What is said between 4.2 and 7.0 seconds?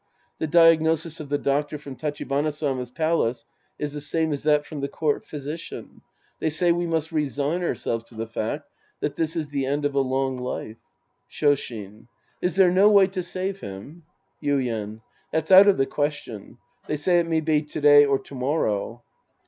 as that of the court physician. They say we